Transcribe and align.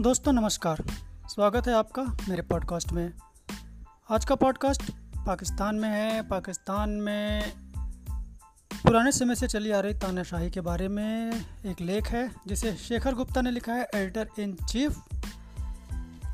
दोस्तों, 0.00 0.32
नमस्कार। 0.32 0.84
स्वागत 1.28 1.68
है 1.68 1.74
आपका 1.74 2.02
मेरे 2.02 2.42
पॉडकास्ट 2.42 2.92
में। 2.92 3.12
आज 4.10 4.24
का 4.24 4.34
पॉडकास्ट 4.34 4.82
पाकिस्तान 5.26 5.74
में 5.74 5.88
है। 5.88 6.22
पाकिस्तान 6.22 6.90
में 6.90 7.52
पुराने 8.84 9.12
समय 9.12 9.34
से 9.34 9.48
चली 9.48 9.70
आ 9.70 9.80
रही 9.80 9.94
तानाशाही 9.94 10.50
के 10.50 10.60
बारे 10.60 10.88
में 10.88 11.32
एक 11.66 11.80
लेख 11.80 12.06
है, 12.06 12.30
जिसे 12.46 12.76
शेखर 12.76 13.14
गुप्ता 13.14 13.40
ने 13.40 13.50
लिखा 13.50 13.72
है 13.72 13.88
editor 13.94 14.28
in 14.38 14.56
chief 14.68 14.98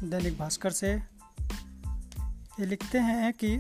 Dainik 0.02 0.38
Bhaskar 0.38 0.70
से। 0.70 0.92
ये 2.60 2.66
लिखते 2.66 2.98
हैं 2.98 3.32
कि 3.32 3.58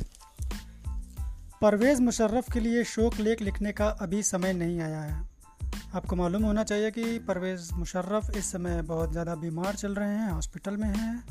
परवेज़ 1.62 2.02
मुशर्रफ 2.02 2.52
के 2.52 2.60
लिए 2.60 2.84
शोक 2.84 3.16
लेख 3.16 3.42
लिखने 3.42 3.72
का 3.72 3.88
अभी 3.88 4.22
समय 4.22 4.52
नहीं 4.52 4.80
आया 4.80 5.00
है। 5.00 5.35
आपको 5.96 6.16
मालूम 6.16 6.42
होना 6.42 6.64
चाहिए 6.64 6.90
कि 6.90 7.18
परवेज़ 7.18 7.74
मुशर्रफ 7.74 8.36
इस 8.36 8.52
समय 8.52 8.82
बहुत 8.82 9.12
ज़्यादा 9.12 9.34
बीमार 9.34 9.74
चल 9.74 9.94
रहे 9.94 10.08
हैं, 10.08 10.30
हॉस्पिटल 10.30 10.76
में 10.76 10.88
हैं। 10.88 11.24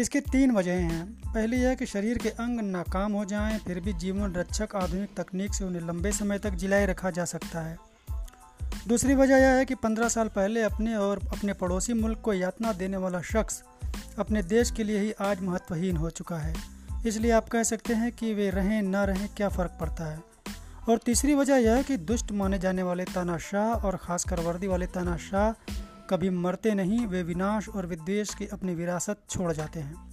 इसकी 0.00 0.20
तीन 0.20 0.50
वजह 0.50 0.72
हैं। 0.72 1.04
पहली 1.34 1.56
यह 1.56 1.74
कि 1.74 1.86
शरीर 1.86 2.18
के 2.18 2.28
अंग 2.28 2.60
नाकाम 2.60 3.12
हो 3.12 3.24
जाएँ, 3.24 3.58
फिर 3.58 3.80
भी 3.80 3.92
जीवन 3.92 4.32
रक्षक 4.32 4.76
आधुनिक 4.76 5.10
तकनीक 5.16 5.54
से 5.54 5.64
उन्हें 5.64 5.82
लंबे 5.82 6.12
समय 6.12 6.38
तक 6.38 6.50
जिलाए 6.50 6.86
रखा 6.86 7.10
जा 7.10 7.24
सकता 7.24 7.60
है। 7.60 7.78
दूसरी 8.88 9.14
वजह 9.14 9.36
यह 9.36 9.52
है 9.52 9.64
कि 9.64 9.74
पंद्रह 9.74 10.08
साल 10.08 10.28
पहले 10.28 10.62
अपने 10.62 10.96
और 10.96 11.18
अपने 11.18 11.52
पड़ोसी 11.52 11.92
मुल्क 11.92 12.18
को 12.18 12.32
यातना 12.32 12.72
देने 12.72 12.96
वाला 12.96 13.20
शख्स 13.20 13.62
अपने 14.18 14.42
देश 14.42 14.70
के 14.70 14.84
लिए 14.84 14.98
ही 14.98 15.12
आज 15.12 15.42
महत्वहीन 15.42 15.96
हो 15.96 16.10
चुका 16.10 16.36
है। 16.36 16.54
इसलिए 17.06 17.30
आप 17.30 17.48
कह 17.48 17.62
सकते 17.62 17.94
हैं 17.94 18.12
कि 18.12 18.34
वे 18.34 18.50
रहें, 18.50 18.82
ना 18.82 19.04
रहें, 19.04 19.28
क्या 19.36 19.48
फ़र्क 19.48 19.78
पड़ता 19.80 20.04
है? 20.04 20.29
और 20.88 20.98
तीसरी 20.98 21.34
वजह 21.34 21.56
यह 21.56 21.74
है 21.74 21.82
कि 21.82 21.96
दुष्ट 21.96 22.32
माने 22.32 22.58
जाने 22.58 22.82
वाले 22.82 23.04
तानाशाह 23.04 23.86
और 23.86 23.96
ख़ासकर 23.96 24.40
वर्दी 24.40 24.66
वाले 24.66 24.86
तानाशाह 24.86 25.52
कभी 26.10 26.30
मरते 26.30 26.74
नहीं, 26.74 27.06
वे 27.06 27.22
विनाश 27.22 27.68
और 27.68 27.86
विद्वेश 27.86 28.34
की 28.34 28.46
अपनी 28.46 28.74
विरासत 28.74 29.18
छोड़ 29.30 29.52
जाते 29.52 29.80
हैं। 29.80 30.08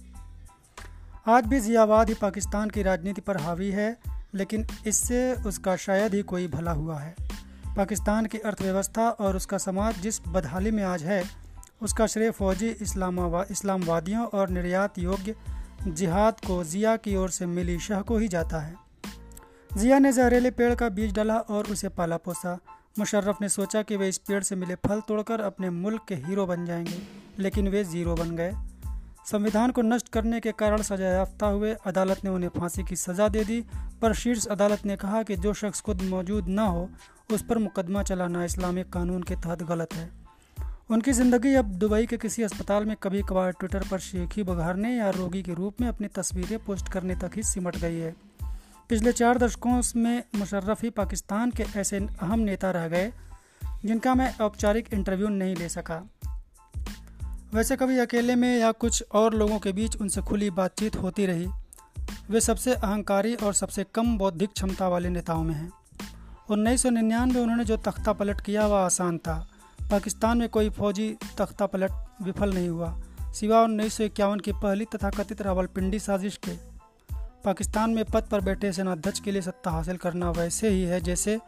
आज 1.28 1.46
भी 1.46 1.60
जियावाद 1.60 2.08
ही 2.08 2.14
पाकिस्तान 2.14 2.70
की 2.70 2.82
राजनीति 2.82 3.20
पर 3.20 3.36
हावी 3.36 3.70
है, 3.70 3.96
लेकिन 4.34 4.66
इससे 4.86 5.34
उसका 5.34 5.76
शायद 5.76 6.14
ही 6.14 6.22
कोई 6.22 6.48
भला 6.48 6.72
हुआ 6.72 6.98
है। 6.98 7.14
पाकिस्तान 7.76 8.26
की 8.26 8.38
अर्थव्यवस्था 8.38 9.08
और 9.10 9.36
उसका 9.36 9.58
समाज 9.58 10.00
जिस 10.00 10.20
बदहाली 10.28 10.70
में 10.70 10.82
आज 10.84 11.02
है, 11.02 11.22
उसका 11.82 12.06
श्रेय 12.06 12.30
फौजी 12.30 12.68
इस्लामावा, 12.68 13.44
इस्लामवादियों 13.50 14.26
और 14.26 14.48
निर्यात 14.48 14.98
योग्य 14.98 15.34
जिहाद 15.88 16.40
को 16.46 16.64
ज़िया 16.64 16.96
की 16.96 17.16
ओर 17.16 17.30
से 17.30 17.46
मिली 17.46 17.78
शह 17.78 18.00
को 18.00 18.18
ही 18.18 18.28
जाता 18.28 18.58
है। 18.58 18.87
जिया 19.70 19.98
ने 19.98 20.12
जहरीले 20.12 20.50
पेड़ 20.50 20.74
का 20.74 20.88
बीज 20.88 21.14
डाला 21.14 21.36
और 21.36 21.66
उसे 21.66 21.88
पाला 21.88 22.16
पोसा। 22.16 22.58
मुशर्रफ 22.98 23.38
ने 23.42 23.48
सोचा 23.48 23.82
कि 23.82 23.96
वे 23.96 24.08
इस 24.08 24.18
पेड़ 24.18 24.42
से 24.42 24.56
मिले 24.56 24.74
फल 24.74 25.00
तोड़कर 25.00 25.40
अपने 25.40 25.70
मुल्क 25.70 26.04
के 26.08 26.14
हीरो 26.14 26.46
बन 26.46 26.66
जाएँगे, 26.66 26.98
लेकिन 27.38 27.68
वे 27.68 27.84
ज़ीरो 27.84 28.14
बन 28.14 28.36
गए। 28.36 28.52
संविधान 29.26 29.70
को 29.70 29.82
नष्ट 29.82 30.08
करने 30.08 30.40
के 30.40 30.52
कारण 30.52 30.82
सजा 30.82 31.08
याफ्ता 31.08 31.46
हुए 31.46 31.76
अदालत 31.86 32.24
ने 32.24 32.30
उन्हें 32.30 32.50
फांसी 32.50 32.84
की 32.84 32.96
सज़ा 32.96 33.28
दे 33.28 33.44
दी, 33.44 33.64
पर 34.02 34.14
शीर्ष 34.14 34.46
अदालत 34.46 34.86
ने 34.86 34.96
कहा 34.96 35.22
कि 35.22 35.36
जो 35.36 35.52
शख्स 35.54 35.80
खुद 35.80 36.02
मौजूद 36.02 36.48
न 36.48 36.58
हो, 36.58 36.88
उस 37.32 37.42
पर 37.42 37.58
मुकदमा 37.58 38.02
चलाना 38.02 38.44
इस्लामिक 38.44 38.92
कानून 38.92 39.22
के 39.22 39.36
तहत 39.36 39.62
गलत 39.62 39.94
है। 39.94 40.10
उनकी 40.90 41.12
ज़िंदगी 41.12 41.54
अब 41.54 41.64
दुबई 41.64 42.06
के 42.06 42.16
किसी 42.16 42.42
अस्पताल 42.42 42.84
में 42.84 42.96
कभी 42.96 43.22
कभार 43.22 43.50
ट्विटर 43.52 43.84
पर 43.90 43.98
शेखी 43.98 44.42
बघारने 44.42 44.96
या 44.96 45.10
रोगी 45.10 45.42
के 45.42 45.54
रूप 45.54 45.80
में 45.80 45.88
अपनी 45.88 46.08
तस्वीरें 46.08 46.58
पोस्ट 46.58 46.88
करने 46.88 47.16
तक 47.16 47.30
ही 47.36 47.42
सिमट 47.42 47.76
गई 47.76 47.96
है। 47.96 48.14
पिछले 48.88 49.12
चार 49.12 49.38
दशकों 49.38 49.82
में 49.96 50.24
मुशर्रफ 50.34 50.82
ही 50.82 50.90
पाकिस्तान 50.90 51.50
के 51.50 51.64
ऐसे 51.76 51.96
अहम 51.98 52.40
नेता 52.40 52.70
रह 52.70 52.88
गए, 52.88 53.12
जिनका 53.84 54.14
मैं 54.14 54.38
औपचारिक 54.38 54.94
इंटरव्यू 54.94 55.28
नहीं 55.28 55.56
ले 55.56 55.68
सका। 55.68 55.96
वैसे 57.54 57.76
कभी 57.76 57.98
अकेले 57.98 58.34
में 58.34 58.58
या 58.58 58.72
कुछ 58.72 59.04
और 59.12 59.34
लोगों 59.34 59.58
के 59.58 59.72
बीच 59.72 59.96
उनसे 59.96 60.20
खुली 60.20 60.50
बातचीत 60.50 60.96
होती 60.96 61.26
रही। 61.26 61.46
वे 62.30 62.40
सबसे 62.40 62.74
अहंकारी 62.74 63.34
और 63.34 63.54
सबसे 63.54 63.84
कम 63.94 64.16
बौद्धिक 64.18 64.52
क्षमता 64.52 64.88
वाले 64.88 65.08
नेताओं 65.08 65.44
में 65.44 65.54
हैं। 65.54 65.70
उन्नीस 66.50 66.82
सौ 66.82 66.90
निन्यानवे 66.90 67.40
उन्होंने 67.40 67.64
जो 67.64 67.76
तख्ता 67.76 68.12
पलट 68.12 68.40
किया, 68.40 68.66
वह 68.66 68.78
आसान 68.78 69.18
था। 69.18 69.48
पाकिस्तान 69.90 70.38
में 70.38 70.48
कोई 70.48 70.70
फौजी 70.70 71.16
तख्ता 71.38 71.66
पलट 71.66 71.90
विफल 72.22 72.54
नहीं 72.54 72.68
हुआ, 72.68 73.02
सिवा 73.32 73.62
उन्नीस 73.62 73.94
सौ 73.94 74.04
इक्यावन 74.04 74.40
की 74.40 74.52
पहली 74.52 74.84
तथाकथित 74.84 75.42
रावलपिंडी 75.42 75.98
साजिश 75.98 76.36
के 76.36 76.67
पाकिस्तान 77.48 77.90
में 77.90 78.04
पद 78.04 78.22
पर 78.22 78.40
बैठे 78.40 78.72
सेनाध्यक्ष 78.72 79.20
के 79.20 79.32
लिए 79.32 79.42
सत्ता 79.42 79.70
हासिल 79.70 79.96
करना 79.96 80.30
वैसे 80.30 80.68
ही 80.68 80.82
है, 80.82 81.00
जैसे 81.00 81.40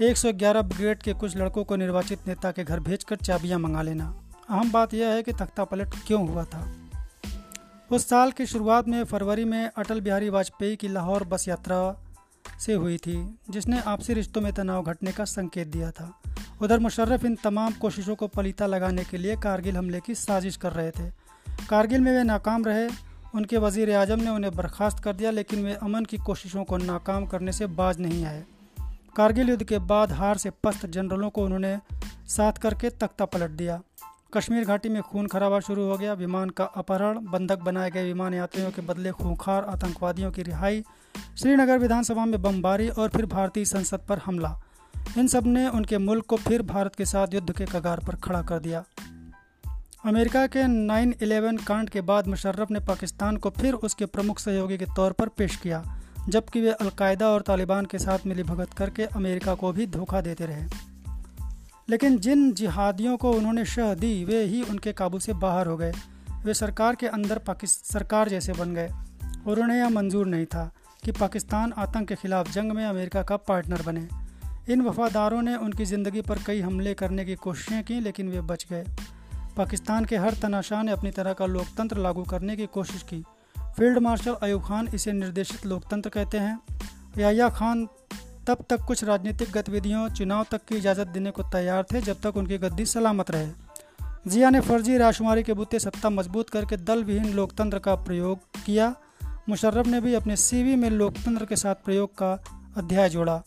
111 0.00 0.62
ब्रिगेड 0.62 0.98
के 0.98 1.12
कुछ 1.12 1.36
लड़कों 1.36 1.64
को 1.64 1.76
निर्वाचित 1.76 2.28
नेता 2.28 2.50
के 2.50 2.64
घर 2.64 2.80
भेजकर 2.80 3.16
चाबियाँ 3.16 3.58
मंगा 3.58 3.82
लेना। 3.82 4.20
अहम 4.50 4.72
बात 4.72 4.94
यह 4.94 5.08
है 5.08 5.22
कि 5.22 5.32
तख्ता 5.32 5.64
पलट 5.64 5.94
क्यों 6.06 6.28
हुआ 6.28 6.44
था? 6.44 6.74
उस 7.92 8.08
साल 8.08 8.32
की 8.32 8.46
शुरुआत 8.46 8.88
में 8.88 9.04
फरवरी 9.04 9.44
में 9.44 9.70
अटल 9.76 10.00
बिहारी 10.00 10.28
वाजपेयी 10.28 10.76
की 10.76 10.88
लाहौर 10.88 11.24
बस 11.24 11.48
यात्रा 11.48 12.04
से 12.60 12.74
हुई 12.74 12.98
थी, 12.98 13.38
जिसने 13.50 13.80
आपसी 13.80 14.12
रिश्तों 14.12 14.40
में 14.40 14.52
तनाव 14.52 14.82
घटने 14.82 15.12
का 15.12 15.24
संकेत 15.24 15.68
दिया 15.68 15.90
था। 15.90 16.20
उधर 16.62 16.78
मुशर्रफ 16.78 17.24
इन 17.24 17.36
तमाम 17.36 17.72
कोशिशों 17.72 18.16
को 18.16 18.26
पलीता 18.26 18.66
लगाने 18.66 19.04
के 19.04 19.16
लिए 19.16 19.36
कारगिल 19.36 19.76
हमले 19.76 20.00
की 20.00 20.14
साजिश 20.14 20.56
कर 20.56 20.72
रहे 20.72 20.90
थे। 20.90 21.10
कारगिल 21.68 22.00
में 22.00 22.12
वे 22.12 22.22
नाकाम 22.22 22.64
रहे 22.64 23.13
उनके 23.34 23.58
वज़ीर 23.58 23.90
अजम 23.90 24.20
ने 24.20 24.30
उन्हें 24.30 24.54
बर्खास्त 24.56 24.98
कर 24.98 25.12
दिया, 25.12 25.30
लेकिन 25.30 25.64
वे 25.64 25.72
अमन 25.74 26.04
की 26.04 26.16
कोशिशों 26.16 26.64
को 26.64 26.76
नाकाम 26.76 27.26
करने 27.26 27.52
से 27.52 27.66
बाज 27.66 28.00
नहीं 28.00 28.24
आए। 28.24 28.44
कारगिल 29.16 29.48
युद्ध 29.48 29.62
के 29.62 29.78
बाद 29.78 30.12
हार 30.12 30.36
से 30.36 30.50
पस्त 30.64 30.86
जनरलों 30.86 31.30
को 31.30 31.44
उन्होंने 31.44 31.78
साथ 32.28 32.52
करके 32.52 32.90
तख्ता 32.90 33.24
पलट 33.24 33.50
दिया। 33.50 33.80
कश्मीर 34.34 34.64
घाटी 34.64 34.88
में 34.88 35.00
खून 35.02 35.26
खराबा 35.26 35.60
शुरू 35.60 35.82
हो 35.82 35.96
गया। 35.98 36.12
विमान 36.12 36.50
का 36.50 36.64
अपहरण, 36.64 37.18
बंधक 37.26 37.58
बनाए 37.58 37.90
गए 37.90 38.04
विमान 38.04 38.34
यात्रियों 38.34 38.70
के 38.70 38.82
बदले 38.82 39.10
खूंखार 39.12 39.64
आतंकवादियों 39.64 40.30
की 40.32 40.42
रिहाई, 40.42 40.82
श्रीनगर 41.38 41.78
विधानसभा 41.78 42.24
में 42.24 42.40
बमबारी 42.42 42.88
और 42.88 43.08
फिर 43.08 43.26
भारतीय 43.26 43.64
संसद 43.64 44.06
पर 44.08 44.18
हमला। 44.18 44.58
इन 45.18 45.26
सबने 45.26 45.68
उनके 45.68 45.98
मुल्क 45.98 46.26
को 46.26 46.36
फिर 46.36 46.62
भारत 46.62 46.94
के 46.94 47.04
साथ 47.04 47.34
युद्ध 47.34 47.52
के 47.52 47.64
कगार 47.64 48.00
पर 48.00 48.16
खड़ा 48.16 48.42
कर 48.42 48.58
दिया। 48.58 48.84
अमेरिका 50.04 50.46
के 50.46 50.66
9/11 50.66 51.64
कांड 51.64 51.90
के 51.90 52.00
बाद 52.00 52.26
मुशर्रफ 52.26 52.70
ने 52.70 52.80
पाकिस्तान 52.80 53.36
को 53.36 53.50
फिर 53.50 53.74
उसके 53.74 54.06
प्रमुख 54.06 54.38
सहयोगी 54.38 54.78
के 54.78 54.84
तौर 54.84 55.12
पर 55.12 55.28
पेश 55.28 55.56
किया, 55.56 56.00
जबकि 56.28 56.60
वे 56.60 56.70
अलकायदा 56.70 57.28
और 57.28 57.42
तालिबान 57.42 57.84
के 57.84 57.98
साथ 57.98 58.18
मिली 58.26 58.42
भगत 58.42 58.72
करके 58.72 59.02
अमेरिका 59.02 59.54
को 59.54 59.72
भी 59.72 59.86
धोखा 59.86 60.20
देते 60.20 60.46
रहे। 60.46 60.62
लेकिन 61.88 62.18
जिन 62.18 62.52
जिहादियों 62.52 63.16
को 63.16 63.32
उन्होंने 63.32 63.64
शह 63.64 63.94
दी, 63.94 64.24
वे 64.24 64.42
ही 64.44 64.62
उनके 64.62 64.92
काबू 64.92 65.18
से 65.18 65.32
बाहर 65.32 65.66
हो 65.66 65.76
गए। 65.76 65.92
वे 66.44 66.54
सरकार 66.54 66.94
के 66.94 67.06
अंदर 67.06 67.38
पाकिस्तान 67.38 68.00
सरकार 68.00 68.28
जैसे 68.28 68.52
बन 68.52 68.74
गए 68.74 68.90
और 69.46 69.60
उन्हें 69.60 69.78
यह 69.78 69.88
मंजूर 69.88 70.26
नहीं 70.26 70.46
था 70.46 70.72
कि 71.04 71.12
पाकिस्तान 71.12 71.72
आतंक 71.72 72.08
के 72.08 72.14
खिलाफ 72.14 72.52
जंग 72.52 72.72
में 72.72 72.84
अमेरिका 72.86 73.22
का 73.22 73.36
पार्टनर 73.36 73.82
बने। 73.82 74.08
इन 74.72 74.80
वफादारों 74.80 75.42
ने 75.42 75.56
उनकी 75.56 75.84
ज़िंदगी 75.84 76.20
पर 76.20 76.38
कई 76.46 76.60
हमले 76.60 76.94
करने 76.94 77.24
की 77.24 77.34
कोशिशें 77.34 77.84
की, 77.84 78.00
लेकिन 78.00 78.28
वे 78.28 78.40
बच 78.40 78.66
गए। 78.70 78.84
पाकिस्तान 79.56 80.04
के 80.04 80.16
हर 80.16 80.34
तनाशाह 80.34 80.82
ने 80.82 80.92
अपनी 80.92 81.10
तरह 81.10 81.32
का 81.32 81.46
लोकतंत्र 81.46 81.98
लागू 81.98 82.22
करने 82.22 82.56
की 82.56 82.66
कोशिश 82.66 83.02
की। 83.02 83.24
फ़ील्ड 83.58 83.98
मार्शल 83.98 84.34
अयूब 84.34 84.64
खान 84.64 84.88
इसे 84.94 85.12
निर्देशित 85.12 85.66
लोकतंत्र 85.66 86.10
कहते 86.10 86.38
हैं। 86.38 86.58
याया 87.18 87.48
खान 87.48 87.88
तब 88.46 88.64
तक 88.70 88.80
कुछ 88.80 89.04
राजनीतिक 89.04 89.50
गतिविधियों, 89.50 90.08
चुनाव 90.08 90.46
तक 90.50 90.64
की 90.64 90.76
इजाज़त 90.76 91.06
देने 91.06 91.30
को 91.30 91.42
तैयार 91.42 91.82
थे 91.82 92.00
जब 92.00 92.20
तक 92.20 92.36
उनकी 92.36 92.58
गद्दी 92.58 92.86
सलामत 92.86 93.30
रहे। 93.30 93.48
जिया 94.26 94.50
ने 94.50 94.60
फर्जी 94.60 94.98
राजकुमारी 94.98 95.42
के 95.42 95.52
बुते 95.52 95.78
सत्ता 95.78 96.10
मज़बूत 96.10 96.50
करके 96.50 96.76
दल 96.76 97.04
विहीन 97.04 97.32
लोकतंत्र 97.32 97.78
का 97.78 97.94
प्रयोग 97.94 98.38
किया। 98.66 98.94
मुशर्रफ 99.48 99.86
ने 99.86 100.00
भी 100.00 100.14
अपने 100.14 100.36
सीवी 100.36 100.76
में 100.76 100.90
लोकतंत्र 100.90 101.44
के 101.44 101.56
साथ 101.56 101.74
प्रयोग 101.74 102.10
का 102.14 102.44
अध्याय 102.76 103.08
जोड़ा। 103.08 103.42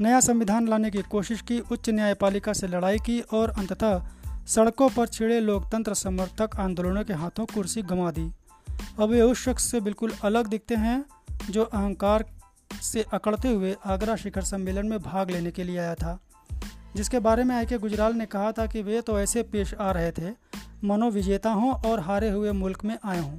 नया 0.00 0.20
संविधान 0.20 0.68
लाने 0.68 0.90
की 0.90 1.02
कोशिश 1.02 1.40
की, 1.40 1.60
उच्च 1.60 1.90
न्यायपालिका 1.90 2.52
से 2.52 2.66
लड़ाई 2.66 2.98
की 2.98 3.20
और 3.20 3.50
अंततः 3.50 4.02
सड़कों 4.46 4.88
पर 4.88 5.06
छिड़े 5.06 5.40
लोकतंत्र 5.40 5.94
समर्थक 5.94 6.56
आंदोलनों 6.56 7.04
के 7.04 7.12
हाथों 7.12 7.46
कुर्सी 7.46 7.82
गंवा 7.82 8.10
दी। 8.10 8.32
अब 9.00 9.08
वे 9.08 9.20
उस 9.22 9.44
शख्स 9.44 9.70
से 9.70 9.80
बिल्कुल 9.80 10.12
अलग 10.22 10.46
दिखते 10.46 10.74
हैं, 10.74 11.04
जो 11.50 11.64
अहंकार 11.64 12.24
से 12.82 13.04
अकड़ते 13.12 13.48
हुए 13.48 13.76
आगरा 13.86 14.16
शिखर 14.16 14.42
सम्मेलन 14.42 14.86
में 14.86 14.98
भाग 14.98 15.30
लेने 15.30 15.50
के 15.50 15.64
लिए 15.64 15.78
आया 15.78 15.94
था। 15.94 16.18
जिसके 16.96 17.18
बारे 17.18 17.44
में 17.44 17.54
आई 17.56 17.66
के 17.66 17.78
गुजराल 17.78 18.14
ने 18.14 18.26
कहा 18.26 18.52
था 18.52 18.66
कि 18.66 18.82
वे 18.82 19.00
तो 19.00 19.20
ऐसे 19.20 19.42
पेश 19.42 19.74
आ 19.74 19.90
रहे 19.90 20.12
थे, 20.12 20.30
मनोविजेता 20.84 21.50
हों 21.50 21.72
और 21.72 22.00
हारे 22.00 22.30
हुए 22.30 22.52
मुल्क 22.52 22.84
में 22.84 22.98
आए 23.04 23.20
हों। 23.20 23.38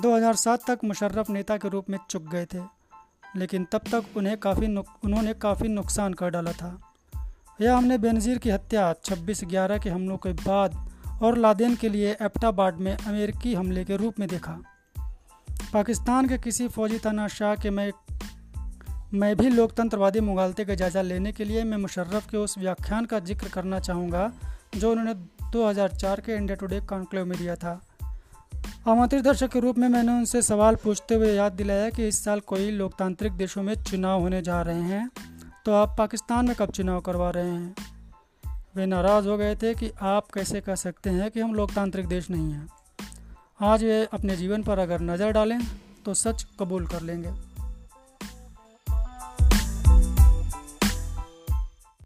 2007 0.00 0.64
तक 0.66 0.78
मुशर्रफ 0.84 1.30
नेता 1.30 1.56
के 1.56 1.68
रूप 1.68 1.90
में 1.90 1.98
चुक 2.10 2.22
गए 2.22 2.44
थे, 2.44 2.62
लेकिन 3.36 3.64
तब 3.64 3.80
तक 3.92 4.16
उन्हें 4.16 4.36
काफ़ी 4.38 4.66
उन्होंने 4.76 5.34
काफ़ी 5.34 5.68
नुकसान 5.68 6.14
कर 6.14 6.30
डाला 6.30 6.52
था। 6.52 6.93
यह 7.60 7.76
हमने 7.76 7.98
बेनज़ीर 7.98 8.38
की 8.38 8.50
हत्या 8.50 8.94
26 9.04 9.44
ग्यारह 9.44 9.78
के 9.78 9.90
हमलों 9.90 10.16
के 10.16 10.32
बाद 10.32 10.74
और 11.22 11.38
लादेन 11.38 11.74
के 11.76 11.88
लिए 11.88 12.16
एप्टाबाड 12.22 12.78
में 12.78 12.92
अमेरिकी 12.92 13.54
हमले 13.54 13.84
के 13.84 13.96
रूप 13.96 14.18
में 14.20 14.28
देखा। 14.28 14.58
पाकिस्तान 15.72 16.28
के 16.28 16.38
किसी 16.38 16.68
फौजी 16.68 16.98
तनाशाह 16.98 17.54
के 17.56 17.70
मैं 17.70 17.90
मैं 19.14 19.34
भी 19.36 19.48
लोकतंत्रवादी 19.48 20.20
मुगालते 20.20 20.64
का 20.64 20.74
जायज़ा 20.74 21.02
लेने 21.02 21.32
के 21.32 21.44
लिए 21.44 21.64
मैं 21.64 21.76
मुशर्रफ 21.76 22.30
के 22.30 22.36
उस 22.36 22.58
व्याख्यान 22.58 23.04
का 23.04 23.18
ज़िक्र 23.20 23.48
करना 23.48 23.78
चाहूँगा, 23.80 24.30
जो 24.76 24.90
उन्होंने 24.90 25.14
2004 25.52 26.20
के 26.20 26.36
इंडिया 26.36 26.56
टुडे 26.56 26.80
कॉन्क्लेव 26.80 27.26
में 27.26 27.38
दिया 27.38 27.54
था। 27.56 27.80
आमंत्रित 28.88 29.24
दर्शक 29.24 29.52
के 29.52 29.60
रूप 29.60 29.78
में 29.78 29.88
मैंने 29.88 30.12
उनसे 30.12 30.42
सवाल 30.42 30.74
पूछते 30.74 31.14
हुए 31.14 31.32
याद 31.34 31.52
दिलाया 31.52 31.90
कि 31.90 32.08
इस 32.08 32.24
साल 32.24 32.40
कोई 32.40 32.70
लोकतांत्रिक 32.70 33.32
देशों 33.32 33.62
में 33.62 33.74
चुनाव 33.82 34.20
होने 34.20 34.42
जा 34.42 34.60
रहे 34.62 34.82
हैं। 34.82 35.08
तो 35.66 35.72
आप 35.72 35.94
पाकिस्तान 35.98 36.46
में 36.46 36.54
कब 36.56 36.70
चुनाव 36.70 37.00
करवा 37.00 37.30
रहे 37.30 37.50
हैं? 37.50 37.74
वे 38.76 38.86
नाराज़ 38.86 39.28
हो 39.28 39.36
गए 39.36 39.54
थे 39.56 39.74
कि 39.74 39.90
आप 40.02 40.26
कैसे 40.34 40.60
कह 40.60 40.74
सकते 40.74 41.10
हैं 41.10 41.30
कि 41.30 41.40
हम 41.40 41.54
लोकतांत्रिक 41.54 42.06
देश 42.06 42.30
नहीं 42.30 42.52
हैं। 42.52 42.68
आज 43.60 43.84
वे 43.84 44.04
अपने 44.12 44.36
जीवन 44.36 44.62
पर 44.62 44.78
अगर 44.78 45.00
नज़र 45.00 45.32
डालें 45.32 45.58
तो 46.04 46.14
सच 46.14 46.46
कबूल 46.60 46.86
कर 46.86 47.00
लेंगे। 47.00 47.32